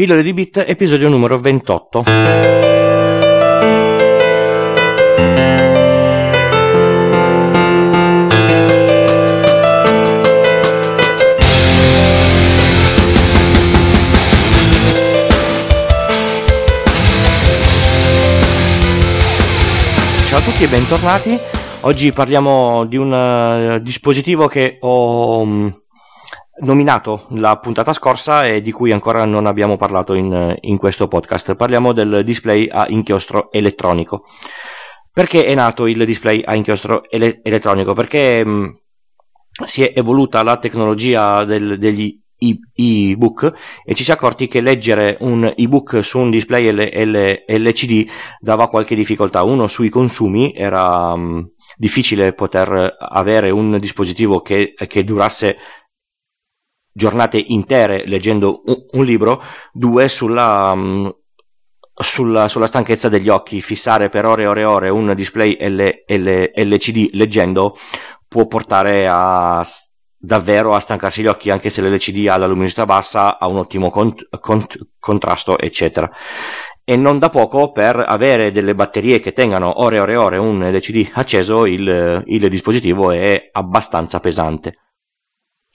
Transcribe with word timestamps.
Pillole 0.00 0.22
di 0.22 0.32
Bit, 0.32 0.64
episodio 0.66 1.10
numero 1.10 1.38
28. 1.38 2.04
Ciao 20.24 20.38
a 20.38 20.40
tutti 20.40 20.62
e 20.62 20.68
bentornati. 20.68 21.38
Oggi 21.80 22.10
parliamo 22.12 22.86
di 22.86 22.96
un 22.96 23.12
uh, 23.12 23.78
dispositivo 23.82 24.48
che 24.48 24.78
ho 24.80 25.40
um, 25.40 25.79
nominato 26.60 27.26
la 27.30 27.58
puntata 27.58 27.92
scorsa 27.92 28.46
e 28.46 28.60
di 28.62 28.72
cui 28.72 28.92
ancora 28.92 29.24
non 29.24 29.46
abbiamo 29.46 29.76
parlato 29.76 30.14
in, 30.14 30.56
in 30.60 30.78
questo 30.78 31.08
podcast. 31.08 31.54
Parliamo 31.54 31.92
del 31.92 32.22
display 32.24 32.68
a 32.68 32.86
inchiostro 32.88 33.50
elettronico. 33.50 34.24
Perché 35.12 35.44
è 35.44 35.54
nato 35.54 35.86
il 35.86 36.04
display 36.04 36.40
a 36.44 36.54
inchiostro 36.54 37.02
ele- 37.10 37.40
elettronico? 37.42 37.92
Perché 37.92 38.44
mh, 38.44 38.78
si 39.64 39.82
è 39.82 39.92
evoluta 39.94 40.42
la 40.42 40.56
tecnologia 40.56 41.44
del, 41.44 41.78
degli 41.78 42.18
ebook 42.40 43.52
e 43.84 43.94
ci 43.94 44.02
si 44.02 44.10
è 44.10 44.14
accorti 44.14 44.46
che 44.46 44.62
leggere 44.62 45.18
un 45.20 45.52
ebook 45.54 46.02
su 46.02 46.18
un 46.18 46.30
display 46.30 46.70
L- 46.70 47.10
L- 47.10 47.44
LCD 47.46 48.08
dava 48.38 48.68
qualche 48.68 48.94
difficoltà. 48.94 49.42
Uno 49.42 49.66
sui 49.68 49.88
consumi 49.88 50.54
era 50.54 51.14
mh, 51.14 51.52
difficile 51.76 52.32
poter 52.32 52.96
avere 52.98 53.50
un 53.50 53.78
dispositivo 53.78 54.40
che, 54.40 54.74
che 54.86 55.04
durasse 55.04 55.56
giornate 56.92 57.42
intere 57.48 58.04
leggendo 58.06 58.62
un, 58.64 58.84
un 58.92 59.04
libro, 59.04 59.42
due 59.72 60.08
sulla, 60.08 60.72
um, 60.72 61.14
sulla, 61.94 62.48
sulla, 62.48 62.66
stanchezza 62.66 63.08
degli 63.08 63.28
occhi, 63.28 63.60
fissare 63.60 64.08
per 64.08 64.24
ore 64.26 64.42
e 64.42 64.46
ore 64.46 64.60
e 64.60 64.64
ore 64.64 64.88
un 64.88 65.14
display 65.14 65.56
L, 65.60 66.04
L, 66.06 66.50
LCD 66.54 67.10
leggendo 67.12 67.76
può 68.26 68.46
portare 68.46 69.06
a 69.08 69.64
davvero 70.22 70.74
a 70.74 70.80
stancarsi 70.80 71.22
gli 71.22 71.26
occhi 71.26 71.48
anche 71.48 71.70
se 71.70 71.80
l'LCD 71.80 72.28
ha 72.28 72.36
la 72.36 72.46
luminosità 72.46 72.84
bassa, 72.84 73.38
ha 73.38 73.46
un 73.46 73.56
ottimo 73.56 73.90
cont- 73.90 74.28
cont- 74.38 74.78
contrasto 74.98 75.58
eccetera. 75.58 76.10
E 76.84 76.96
non 76.96 77.18
da 77.18 77.28
poco 77.28 77.72
per 77.72 78.04
avere 78.06 78.52
delle 78.52 78.74
batterie 78.74 79.20
che 79.20 79.32
tengano 79.32 79.82
ore 79.82 79.96
e 79.96 80.00
ore 80.00 80.12
e 80.12 80.16
ore 80.16 80.36
un 80.38 80.60
LCD 80.70 81.10
acceso 81.14 81.64
il, 81.64 82.22
il 82.26 82.48
dispositivo 82.48 83.10
è 83.12 83.48
abbastanza 83.52 84.20
pesante 84.20 84.89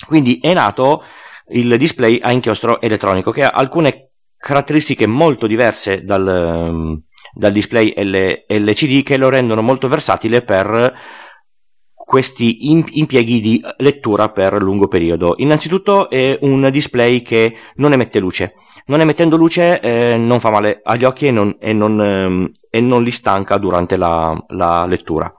quindi 0.07 0.39
è 0.41 0.53
nato 0.53 1.03
il 1.49 1.77
display 1.77 2.19
a 2.21 2.31
inchiostro 2.31 2.81
elettronico 2.81 3.31
che 3.31 3.43
ha 3.43 3.49
alcune 3.49 4.11
caratteristiche 4.37 5.05
molto 5.07 5.47
diverse 5.47 6.03
dal, 6.03 6.27
ehm, 6.27 7.01
dal 7.33 7.51
display 7.51 7.93
LCD 7.95 9.03
che 9.03 9.17
lo 9.17 9.29
rendono 9.29 9.61
molto 9.61 9.87
versatile 9.87 10.41
per 10.41 10.93
questi 12.05 12.67
impieghi 12.67 13.41
di 13.41 13.59
lettura 13.77 14.29
per 14.29 14.61
lungo 14.61 14.87
periodo. 14.87 15.33
Innanzitutto 15.37 16.09
è 16.09 16.37
un 16.41 16.69
display 16.71 17.23
che 17.23 17.57
non 17.75 17.93
emette 17.93 18.19
luce. 18.19 18.53
Non 18.85 19.01
emettendo 19.01 19.35
luce 19.35 19.79
eh, 19.79 20.15
non 20.15 20.39
fa 20.39 20.51
male 20.51 20.81
agli 20.83 21.03
occhi 21.03 21.25
e 21.25 21.31
non, 21.31 21.57
e 21.59 21.73
non, 21.73 21.99
ehm, 21.99 22.51
e 22.69 22.81
non 22.81 23.03
li 23.03 23.09
stanca 23.09 23.57
durante 23.57 23.97
la, 23.97 24.37
la 24.49 24.85
lettura. 24.85 25.33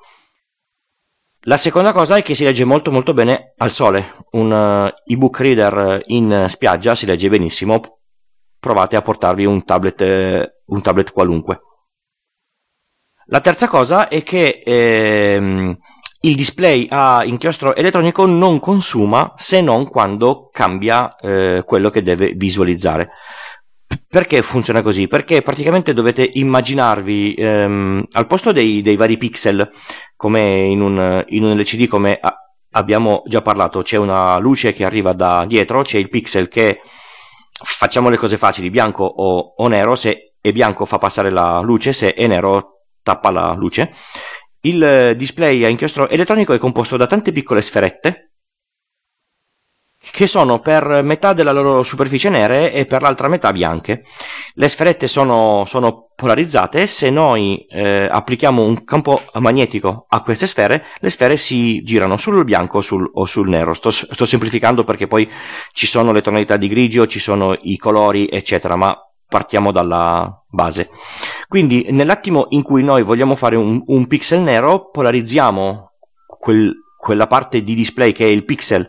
La 1.49 1.57
seconda 1.57 1.93
cosa 1.93 2.17
è 2.17 2.23
che 2.23 2.35
si 2.35 2.43
legge 2.43 2.65
molto 2.65 2.91
molto 2.91 3.15
bene 3.15 3.53
al 3.59 3.71
sole. 3.71 4.17
Un 4.33 4.51
uh, 4.51 4.93
ebook 5.05 5.39
reader 5.39 6.01
in 6.07 6.47
spiaggia 6.49 6.97
si 6.97 7.07
legge 7.07 7.29
benissimo. 7.29 8.01
Provate 8.59 8.97
a 8.97 9.03
portarvi 9.03 9.45
un 9.45 9.65
tablet, 9.65 10.01
eh, 10.01 10.55
un 10.67 10.83
tablet 10.83 11.13
qualunque. 11.13 11.61
La 13.27 13.41
terza 13.41 13.69
cosa 13.69 14.09
è 14.09 14.25
che 14.25 14.61
ehm, 14.65 15.79
il 16.23 16.35
display 16.35 16.87
a 16.91 17.23
inchiostro 17.25 17.77
elettronico 17.77 18.27
non 18.27 18.59
consuma 18.59 19.33
se 19.37 19.61
non 19.61 19.89
quando 19.89 20.49
cambia 20.51 21.15
eh, 21.15 21.63
quello 21.65 21.91
che 21.91 22.03
deve 22.03 22.33
visualizzare. 22.33 23.11
Perché 24.17 24.41
funziona 24.41 24.81
così? 24.81 25.09
Perché 25.09 25.43
praticamente 25.43 25.93
dovete 25.93 26.27
immaginarvi 26.27 27.35
ehm, 27.35 28.03
al 28.13 28.27
posto 28.27 28.51
dei, 28.51 28.81
dei, 28.81 28.97
vari 28.97 29.19
pixel, 29.19 29.71
come 30.17 30.41
in 30.41 30.81
un, 30.81 31.23
in 31.27 31.45
un 31.45 31.55
LCD, 31.55 31.87
come 31.87 32.19
a, 32.19 32.35
abbiamo 32.71 33.25
già 33.27 33.43
parlato, 33.43 33.83
c'è 33.83 33.99
una 33.99 34.39
luce 34.39 34.73
che 34.73 34.87
arriva 34.87 35.13
da 35.13 35.45
dietro, 35.47 35.83
c'è 35.83 35.99
il 35.99 36.09
pixel 36.09 36.49
che 36.49 36.81
facciamo 37.63 38.09
le 38.09 38.17
cose 38.17 38.39
facili, 38.39 38.71
bianco 38.71 39.05
o, 39.05 39.53
o 39.55 39.69
nero, 39.69 39.95
se 39.95 40.37
è 40.41 40.51
bianco 40.51 40.87
fa 40.87 40.97
passare 40.97 41.31
la 41.31 41.61
luce, 41.61 41.93
se 41.93 42.15
è 42.15 42.27
nero 42.27 42.85
tappa 43.03 43.29
la 43.29 43.53
luce. 43.53 43.93
Il 44.61 45.13
display 45.15 45.63
a 45.63 45.69
inchiostro 45.69 46.09
elettronico 46.09 46.55
è 46.55 46.59
composto 46.59 46.97
da 46.97 47.07
tante 47.07 47.33
piccole 47.33 47.61
sferette 47.61 48.31
che 50.11 50.27
sono 50.27 50.61
per 50.61 51.03
metà 51.03 51.33
della 51.33 51.53
loro 51.53 51.83
superficie 51.83 52.29
nere 52.29 52.73
e 52.73 52.87
per 52.87 53.03
l'altra 53.03 53.29
metà 53.29 53.53
bianche. 53.53 54.05
Le 54.55 54.69
sferette 54.69 55.07
sono, 55.07 55.65
sono 55.67 56.11
polarizzate 56.15 56.83
e 56.83 56.87
se 56.87 57.11
noi 57.11 57.67
eh, 57.69 58.09
applichiamo 58.11 58.63
un 58.63 58.85
campo 58.85 59.23
magnetico 59.35 60.07
a 60.09 60.23
queste 60.23 60.47
sfere, 60.47 60.85
le 60.99 61.11
sfere 61.11 61.37
si 61.37 61.83
girano 61.83 62.17
sul 62.17 62.45
bianco 62.45 62.81
sul, 62.81 63.09
o 63.15 63.27
sul 63.27 63.49
nero. 63.49 63.75
Sto, 63.75 63.91
sto 63.91 64.25
semplificando 64.25 64.85
perché 64.85 65.07
poi 65.07 65.31
ci 65.73 65.87
sono 65.87 66.13
le 66.13 66.23
tonalità 66.23 66.57
di 66.57 66.69
grigio, 66.69 67.07
ci 67.07 67.19
sono 67.19 67.55
i 67.63 67.77
colori, 67.77 68.27
eccetera, 68.29 68.77
ma 68.77 68.99
partiamo 69.29 69.73
dalla 69.73 70.45
base. 70.49 70.89
Quindi 71.49 71.87
nell'attimo 71.91 72.47
in 72.51 72.63
cui 72.63 72.83
noi 72.83 73.03
vogliamo 73.03 73.35
fare 73.35 73.57
un, 73.57 73.83
un 73.87 74.07
pixel 74.07 74.41
nero, 74.41 74.89
polarizziamo 74.91 75.93
quel, 76.27 76.73
quella 76.97 77.27
parte 77.27 77.63
di 77.63 77.75
display 77.75 78.13
che 78.13 78.25
è 78.25 78.29
il 78.29 78.45
pixel 78.45 78.89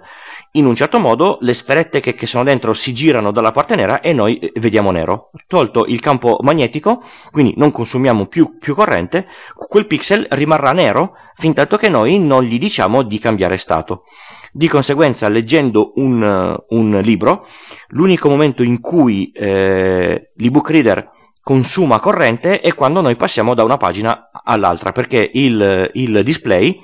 in 0.57 0.65
un 0.65 0.75
certo 0.75 0.99
modo 0.99 1.37
le 1.41 1.53
sferette 1.53 1.99
che, 1.99 2.13
che, 2.13 2.25
sono 2.25 2.43
dentro 2.43 2.73
si 2.73 2.93
girano 2.93 3.31
dalla 3.31 3.51
parte 3.51 3.75
nera 3.75 4.01
e 4.01 4.11
noi 4.11 4.37
eh, 4.37 4.51
vediamo 4.59 4.91
nero. 4.91 5.31
Tolto 5.47 5.85
il 5.85 5.99
campo 5.99 6.37
magnetico, 6.41 7.01
quindi 7.31 7.53
non 7.57 7.71
consumiamo 7.71 8.25
più, 8.25 8.57
più 8.57 8.75
corrente, 8.75 9.27
quel 9.55 9.87
pixel 9.87 10.25
rimarrà 10.31 10.71
nero 10.71 11.13
fin 11.35 11.53
tanto 11.53 11.77
che 11.77 11.89
noi 11.89 12.19
non 12.19 12.43
gli 12.43 12.57
diciamo 12.57 13.03
di 13.03 13.19
cambiare 13.19 13.57
stato. 13.57 14.03
Di 14.51 14.67
conseguenza, 14.67 15.27
leggendo 15.27 15.93
un, 15.95 16.57
un 16.69 16.99
libro, 17.03 17.45
l'unico 17.89 18.27
momento 18.27 18.63
in 18.63 18.81
cui 18.81 19.31
eh, 19.31 20.31
l'ebook 20.35 20.69
reader 20.71 21.11
consuma 21.41 21.99
corrente 21.99 22.59
è 22.59 22.73
quando 22.73 22.99
noi 22.99 23.15
passiamo 23.15 23.53
da 23.53 23.63
una 23.63 23.77
pagina 23.77 24.31
all'altra, 24.43 24.91
perché 24.91 25.29
il, 25.31 25.89
il 25.93 26.21
display 26.23 26.77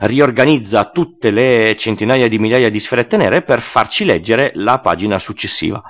riorganizza 0.00 0.90
tutte 0.90 1.30
le 1.30 1.74
centinaia 1.76 2.28
di 2.28 2.38
migliaia 2.38 2.70
di 2.70 2.78
sferette 2.78 3.16
nere 3.16 3.42
per 3.42 3.60
farci 3.60 4.04
leggere 4.04 4.52
la 4.54 4.80
pagina 4.80 5.18
successiva. 5.18 5.82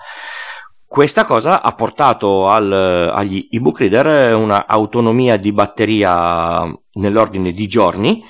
Questa 0.84 1.24
cosa 1.24 1.62
ha 1.62 1.72
portato 1.74 2.48
al, 2.48 2.72
agli 3.14 3.46
ebook 3.48 3.78
reader 3.78 4.34
un'autonomia 4.34 5.36
di 5.36 5.52
batteria 5.52 6.64
nell'ordine 6.94 7.52
di 7.52 7.68
giorni 7.68 8.24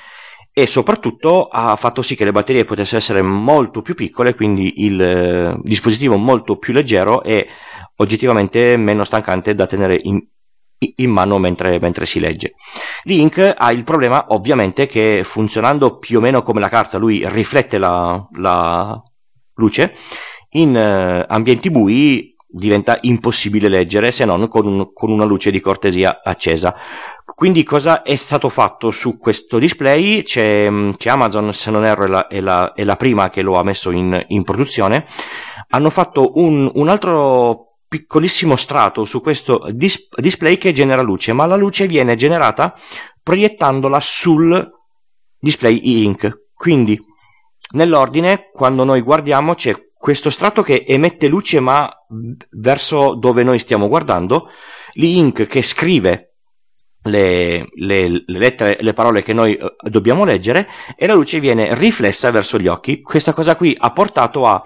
e 0.52 0.66
soprattutto 0.66 1.46
ha 1.46 1.74
fatto 1.76 2.02
sì 2.02 2.16
che 2.16 2.24
le 2.24 2.32
batterie 2.32 2.64
potessero 2.64 2.98
essere 2.98 3.22
molto 3.22 3.80
più 3.80 3.94
piccole, 3.94 4.34
quindi 4.34 4.84
il 4.84 5.58
dispositivo 5.62 6.16
molto 6.16 6.58
più 6.58 6.74
leggero 6.74 7.22
e 7.22 7.48
oggettivamente 7.96 8.76
meno 8.76 9.04
stancante 9.04 9.54
da 9.54 9.66
tenere 9.66 9.98
in, 10.02 10.22
in 10.96 11.10
mano 11.10 11.38
mentre, 11.38 11.78
mentre, 11.78 12.06
si 12.06 12.20
legge. 12.20 12.54
Link 13.04 13.54
ha 13.56 13.72
il 13.72 13.84
problema 13.84 14.26
ovviamente 14.28 14.86
che 14.86 15.22
funzionando 15.24 15.98
più 15.98 16.18
o 16.18 16.20
meno 16.20 16.42
come 16.42 16.60
la 16.60 16.68
carta 16.68 16.98
lui 16.98 17.22
riflette 17.28 17.78
la, 17.78 18.26
la 18.36 19.02
luce, 19.54 19.94
in 20.50 20.74
uh, 20.74 21.32
ambienti 21.32 21.70
bui 21.70 22.34
diventa 22.52 22.98
impossibile 23.02 23.68
leggere 23.68 24.10
se 24.10 24.24
non 24.24 24.48
con, 24.48 24.66
un, 24.66 24.92
con, 24.92 25.10
una 25.10 25.24
luce 25.24 25.50
di 25.50 25.60
cortesia 25.60 26.20
accesa. 26.24 26.74
Quindi 27.24 27.62
cosa 27.62 28.02
è 28.02 28.16
stato 28.16 28.48
fatto 28.48 28.90
su 28.90 29.18
questo 29.18 29.58
display? 29.58 30.22
C'è, 30.24 30.68
c'è 30.96 31.10
Amazon, 31.10 31.54
se 31.54 31.70
non 31.70 31.84
erro 31.84 32.04
è 32.04 32.08
la, 32.08 32.26
è, 32.26 32.40
la, 32.40 32.72
è 32.72 32.82
la, 32.82 32.96
prima 32.96 33.30
che 33.30 33.42
lo 33.42 33.56
ha 33.56 33.62
messo 33.62 33.90
in, 33.92 34.20
in 34.28 34.42
produzione, 34.42 35.06
hanno 35.68 35.90
fatto 35.90 36.32
un, 36.40 36.68
un 36.74 36.88
altro 36.88 37.69
piccolissimo 37.90 38.54
strato 38.54 39.04
su 39.04 39.20
questo 39.20 39.66
dis- 39.72 40.08
display 40.14 40.58
che 40.58 40.70
genera 40.70 41.02
luce, 41.02 41.32
ma 41.32 41.44
la 41.46 41.56
luce 41.56 41.88
viene 41.88 42.14
generata 42.14 42.72
proiettandola 43.20 43.98
sul 43.98 44.70
display 45.36 45.78
e-ink. 45.78 46.50
Quindi, 46.54 46.96
nell'ordine, 47.72 48.50
quando 48.52 48.84
noi 48.84 49.00
guardiamo, 49.00 49.54
c'è 49.54 49.74
questo 49.92 50.30
strato 50.30 50.62
che 50.62 50.84
emette 50.86 51.26
luce 51.26 51.58
ma 51.58 51.90
verso 52.50 53.14
dove 53.16 53.42
noi 53.42 53.58
stiamo 53.58 53.88
guardando, 53.88 54.48
l'e-ink 54.92 55.48
che 55.48 55.60
scrive 55.60 56.36
le, 57.02 57.66
le, 57.74 58.08
le, 58.08 58.24
lettere, 58.26 58.78
le 58.80 58.92
parole 58.92 59.24
che 59.24 59.32
noi 59.32 59.58
uh, 59.60 59.88
dobbiamo 59.88 60.24
leggere 60.24 60.68
e 60.96 61.08
la 61.08 61.14
luce 61.14 61.40
viene 61.40 61.74
riflessa 61.74 62.30
verso 62.30 62.56
gli 62.56 62.68
occhi. 62.68 63.00
Questa 63.00 63.32
cosa 63.32 63.56
qui 63.56 63.74
ha 63.76 63.90
portato 63.92 64.46
a 64.46 64.62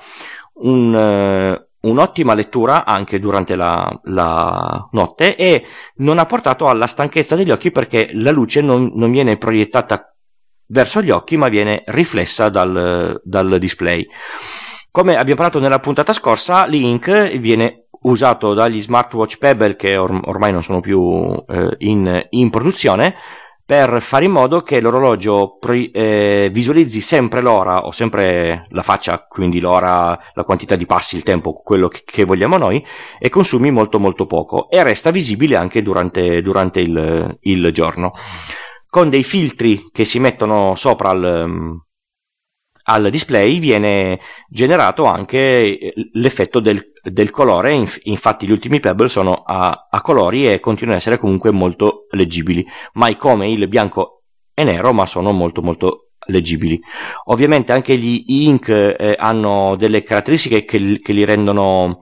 un, 0.57 0.93
uh, 0.93 1.74
un'ottima 1.85 2.35
lettura 2.35 2.85
anche 2.85 3.19
durante 3.19 3.57
la, 3.57 3.91
la, 4.05 4.89
notte 4.93 5.37
e 5.37 5.65
non 5.97 6.19
ha 6.19 6.27
portato 6.27 6.69
alla 6.69 6.87
stanchezza 6.87 7.37
degli 7.37 7.51
occhi 7.51 7.71
perché 7.71 8.11
la 8.13 8.31
luce 8.31 8.61
non, 8.61 8.93
non 8.95 9.11
viene 9.11 9.37
proiettata 9.37 10.15
verso 10.67 11.03
gli 11.03 11.11
occhi 11.11 11.37
ma 11.37 11.49
viene 11.49 11.83
riflessa 11.87 12.49
dal, 12.49 13.21
dal 13.23 13.59
display. 13.59 14.07
Come 14.91 15.17
abbiamo 15.17 15.41
parlato 15.41 15.59
nella 15.59 15.81
puntata 15.81 16.13
scorsa, 16.13 16.67
l'Ink 16.67 17.39
viene 17.39 17.87
usato 18.03 18.55
dagli 18.55 18.81
smartwatch 18.81 19.39
Pebble 19.39 19.77
che 19.77 19.97
or- 19.97 20.21
ormai 20.25 20.53
non 20.53 20.63
sono 20.63 20.81
più 20.81 21.33
eh, 21.49 21.75
in, 21.79 22.27
in, 22.31 22.51
produzione 22.51 23.15
per 23.67 24.03
fare 24.03 24.27
in 24.27 24.31
modo 24.31 24.61
che 24.61 24.81
l'orologio 24.81 25.57
pre- 25.59 25.91
eh, 25.91 26.51
visualizzi 26.53 27.01
sempre 27.01 27.41
l'ora 27.41 27.87
o 27.87 27.93
sempre 27.93 28.67
la 28.69 28.83
faccia, 28.83 29.25
quindi 29.27 29.59
l'ora, 29.59 30.19
la 30.35 30.45
quantità 30.45 30.77
di 30.77 30.85
passi, 30.85 31.17
il 31.17 31.23
tempo, 31.23 31.55
quello 31.55 31.89
che, 31.89 32.03
che 32.05 32.25
vogliamo 32.25 32.59
noi, 32.59 32.85
e 33.19 33.31
consumi 33.31 33.71
molto 33.71 33.99
molto 33.99 34.27
poco 34.27 34.69
e 34.69 34.83
resta 34.83 35.11
visibile 35.11 35.57
anche 35.57 35.83
durante, 35.83 36.43
durante 36.43 36.81
il, 36.81 37.39
il, 37.41 37.71
giorno. 37.73 38.13
Con 38.89 39.09
dei 39.09 39.25
filtri 39.25 39.89
che 39.91 40.05
si 40.05 40.19
mettono 40.19 40.75
sopra 40.75 41.13
il, 41.13 41.84
al 42.85 43.11
display 43.11 43.59
viene 43.59 44.21
generato 44.49 45.05
anche 45.05 45.79
eh, 45.79 45.93
l'effetto 46.13 46.61
del, 46.61 46.85
del 47.03 47.31
colore, 47.31 47.87
infatti 48.05 48.47
gli 48.47 48.51
ultimi 48.51 48.81
Pebble 48.81 49.09
sono 49.09 49.43
a, 49.45 49.89
a, 49.91 50.01
colori 50.03 50.51
e 50.51 50.61
continuano 50.61 50.97
ad 50.97 51.01
essere 51.01 51.19
comunque 51.19 51.51
molto 51.51 52.07
leggibili, 52.11 52.65
mai 52.95 53.17
come 53.17 53.51
il 53.51 53.69
bianco 53.69 54.23
e 54.53 54.65
nero, 54.65 54.93
ma 54.93 55.07
sono 55.07 55.33
molto 55.33 55.63
molto 55.63 56.11
leggibili. 56.27 56.79
Ovviamente 57.25 57.73
anche 57.73 57.97
gli 57.97 58.23
ink 58.27 58.69
eh, 58.69 59.15
hanno 59.19 59.77
delle 59.77 60.03
caratteristiche 60.03 60.65
che, 60.65 61.01
che 61.01 61.13
li 61.13 61.25
rendono 61.25 62.01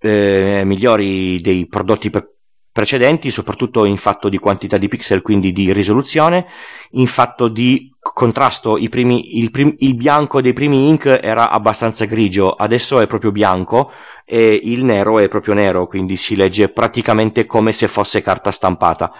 eh, 0.00 0.62
migliori 0.64 1.40
dei 1.40 1.66
prodotti 1.66 2.10
per 2.10 2.35
precedenti, 2.76 3.30
soprattutto 3.30 3.86
in 3.86 3.96
fatto 3.96 4.28
di 4.28 4.36
quantità 4.36 4.76
di 4.76 4.86
pixel, 4.86 5.22
quindi 5.22 5.50
di 5.50 5.72
risoluzione, 5.72 6.46
in 6.90 7.06
fatto 7.06 7.48
di 7.48 7.90
contrasto, 7.98 8.78
primi, 8.90 9.38
il, 9.38 9.50
prim, 9.50 9.74
il, 9.78 9.94
bianco 9.94 10.42
dei 10.42 10.52
primi 10.52 10.86
ink 10.86 11.06
era 11.22 11.48
abbastanza 11.48 12.04
grigio, 12.04 12.50
adesso 12.50 13.00
è 13.00 13.06
proprio 13.06 13.32
bianco 13.32 13.90
e 14.26 14.60
il 14.62 14.84
nero 14.84 15.18
è 15.18 15.26
proprio 15.28 15.54
nero, 15.54 15.86
quindi 15.86 16.18
si 16.18 16.36
legge 16.36 16.68
praticamente 16.68 17.46
come 17.46 17.72
se 17.72 17.88
fosse 17.88 18.20
carta 18.20 18.50
stampata. 18.50 19.10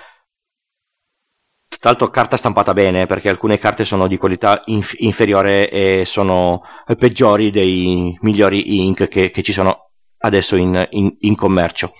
Tra 1.80 1.96
carta 2.10 2.36
stampata 2.36 2.74
bene, 2.74 3.06
perché 3.06 3.30
alcune 3.30 3.56
carte 3.56 3.86
sono 3.86 4.06
di 4.06 4.18
qualità 4.18 4.60
inf- 4.66 4.96
inferiore 4.98 5.70
e 5.70 6.02
sono 6.04 6.62
peggiori 6.98 7.50
dei 7.50 8.14
migliori 8.20 8.84
ink 8.84 9.08
che, 9.08 9.30
che 9.30 9.42
ci 9.42 9.54
sono 9.54 9.92
adesso 10.18 10.56
in, 10.56 10.86
in, 10.90 11.16
in 11.20 11.34
commercio. 11.34 11.94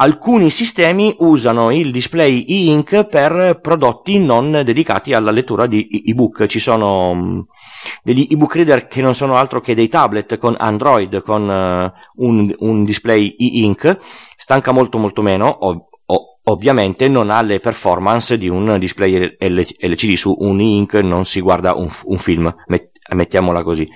Alcuni 0.00 0.48
sistemi 0.50 1.12
usano 1.18 1.72
il 1.72 1.90
display 1.90 2.44
e-ink 2.44 3.06
per 3.06 3.58
prodotti 3.60 4.20
non 4.20 4.62
dedicati 4.64 5.12
alla 5.12 5.32
lettura 5.32 5.66
di 5.66 6.04
ebook. 6.06 6.46
Ci 6.46 6.60
sono 6.60 7.12
mm, 7.14 7.40
degli 8.04 8.28
ebook 8.30 8.54
reader 8.54 8.86
che 8.86 9.02
non 9.02 9.16
sono 9.16 9.34
altro 9.34 9.60
che 9.60 9.74
dei 9.74 9.88
tablet 9.88 10.36
con 10.36 10.54
Android 10.56 11.20
con 11.22 11.42
uh, 11.48 12.24
un, 12.24 12.54
un, 12.58 12.84
display 12.84 13.34
e-ink. 13.36 13.98
Stanca 14.36 14.70
molto 14.70 14.98
molto 14.98 15.20
meno, 15.20 15.48
ov- 15.66 15.86
ovviamente 16.44 17.08
non 17.08 17.28
ha 17.28 17.42
le 17.42 17.58
performance 17.58 18.38
di 18.38 18.48
un 18.48 18.78
display 18.78 19.36
LCD 19.36 20.14
su 20.14 20.34
un 20.38 20.60
e-ink 20.60 20.94
non 20.94 21.24
si 21.24 21.40
guarda 21.40 21.74
un, 21.74 21.90
un 22.04 22.18
film 22.18 22.54
mettiamola 23.10 23.62
così 23.62 23.88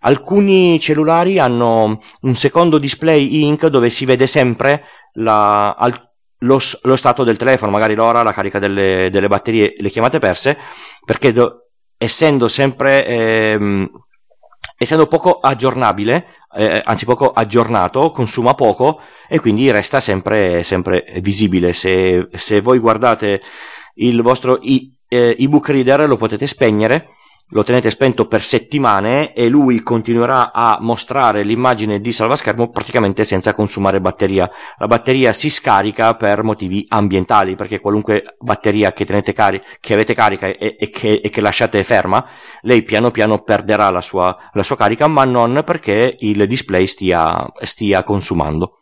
alcuni 0.00 0.78
cellulari 0.80 1.38
hanno 1.38 2.00
un 2.20 2.34
secondo 2.34 2.78
display 2.78 3.28
e-ink 3.28 3.66
dove 3.66 3.90
si 3.90 4.04
vede 4.04 4.26
sempre 4.26 4.84
la, 5.14 5.74
al, 5.74 5.92
lo, 6.38 6.58
lo, 6.82 6.96
stato 6.96 7.24
del 7.24 7.36
telefono, 7.36 7.70
magari 7.70 7.94
l'ora, 7.94 8.22
la 8.22 8.32
carica 8.32 8.58
delle, 8.58 9.08
delle 9.10 9.28
batterie, 9.28 9.74
le 9.78 9.90
chiamate 9.90 10.18
perse, 10.18 10.56
perché 11.04 11.32
do, 11.32 11.68
essendo 11.96 12.48
sempre 12.48 13.06
ehm, 13.06 13.90
essendo 14.78 15.06
poco 15.06 15.40
aggiornabile, 15.40 16.26
eh, 16.54 16.82
anzi 16.84 17.06
poco 17.06 17.30
aggiornato, 17.32 18.10
consuma 18.10 18.54
poco 18.54 19.00
e 19.28 19.40
quindi 19.40 19.70
resta 19.70 20.00
sempre, 20.00 20.62
sempre 20.62 21.04
visibile. 21.20 21.72
Se, 21.72 22.28
se 22.32 22.60
voi 22.60 22.78
guardate 22.78 23.40
il 23.94 24.20
vostro 24.20 24.60
e, 24.60 24.90
eh, 25.08 25.34
ebook 25.38 25.70
reader 25.70 26.06
lo 26.06 26.16
potete 26.16 26.46
spegnere 26.46 27.08
lo 27.50 27.62
tenete 27.62 27.90
spento 27.90 28.26
per 28.26 28.42
settimane 28.42 29.32
e 29.32 29.48
lui 29.48 29.82
continuerà 29.82 30.52
a 30.52 30.78
mostrare 30.80 31.44
l'immagine 31.44 32.00
di 32.00 32.10
salvaschermo 32.10 32.70
praticamente 32.70 33.22
senza 33.22 33.54
consumare 33.54 34.00
batteria. 34.00 34.50
La 34.78 34.88
batteria 34.88 35.32
si 35.32 35.48
scarica 35.48 36.14
per 36.14 36.42
motivi 36.42 36.84
ambientali, 36.88 37.54
perché 37.54 37.78
qualunque 37.78 38.36
batteria 38.40 38.92
che, 38.92 39.04
cari- 39.04 39.60
che 39.78 39.94
avete 39.94 40.12
carica 40.12 40.46
e, 40.48 40.76
e, 40.78 40.90
che, 40.90 41.20
e, 41.22 41.30
che, 41.30 41.40
lasciate 41.40 41.84
ferma, 41.84 42.26
lei 42.62 42.82
piano 42.82 43.12
piano 43.12 43.42
perderà 43.42 43.90
la 43.90 44.00
sua, 44.00 44.36
la 44.52 44.62
sua 44.64 44.76
carica, 44.76 45.06
ma 45.06 45.24
non 45.24 45.62
perché 45.64 46.16
il 46.18 46.46
display 46.48 46.86
stia, 46.86 47.46
stia 47.60 48.02
consumando. 48.02 48.80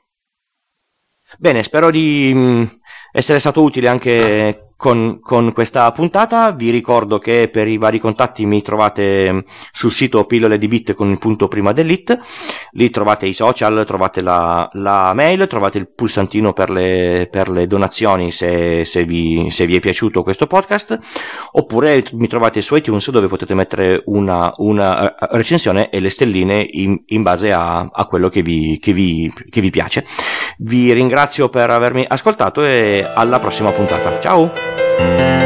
Bene, 1.38 1.62
spero 1.62 1.90
di 1.90 2.32
mm, 2.34 2.64
essere 3.12 3.38
stato 3.40 3.62
utile 3.62 3.88
anche 3.88 4.73
con, 4.84 5.18
con, 5.22 5.54
questa 5.54 5.90
puntata. 5.92 6.52
Vi 6.52 6.68
ricordo 6.68 7.18
che 7.18 7.48
per 7.50 7.66
i 7.68 7.78
vari 7.78 7.98
contatti 7.98 8.44
mi 8.44 8.60
trovate 8.60 9.32
mm, 9.32 9.38
sul 9.72 9.90
sito 9.90 10.26
pillole 10.26 10.58
di 10.58 10.68
bit 10.68 10.92
con 10.92 11.10
il 11.10 11.16
punto 11.16 11.48
prima 11.48 11.72
dell'it. 11.72 12.18
Lì 12.72 12.90
trovate 12.90 13.24
i 13.24 13.32
social, 13.32 13.84
trovate 13.86 14.20
la, 14.20 14.68
la 14.74 15.14
mail, 15.14 15.46
trovate 15.46 15.78
il 15.78 15.88
pulsantino 15.88 16.52
per 16.52 16.68
le, 16.68 17.28
per 17.30 17.48
le 17.48 17.66
donazioni 17.66 18.30
se, 18.30 18.84
se, 18.84 19.04
vi, 19.04 19.48
se, 19.50 19.64
vi, 19.64 19.76
è 19.76 19.80
piaciuto 19.80 20.22
questo 20.22 20.46
podcast. 20.46 20.98
Oppure 21.52 22.04
mi 22.12 22.26
trovate 22.26 22.60
su 22.60 22.76
iTunes 22.76 23.10
dove 23.10 23.28
potete 23.28 23.54
mettere 23.54 24.02
una, 24.04 24.52
una 24.56 25.16
eh, 25.16 25.28
recensione 25.30 25.88
e 25.88 25.98
le 25.98 26.10
stelline 26.10 26.60
in, 26.72 27.04
in 27.06 27.22
base 27.22 27.54
a, 27.54 27.88
a 27.90 28.04
quello 28.04 28.28
che 28.28 28.42
vi, 28.42 28.78
che, 28.78 28.92
vi, 28.92 29.32
che 29.48 29.62
vi 29.62 29.70
piace. 29.70 30.04
Vi 30.58 30.92
ringrazio 30.92 31.48
per 31.48 31.70
avermi 31.70 32.04
ascoltato 32.06 32.62
e 32.62 33.10
alla 33.14 33.38
prossima 33.38 33.70
puntata. 33.70 34.20
Ciao! 34.20 34.73
Thank 34.96 35.42
you. 35.42 35.43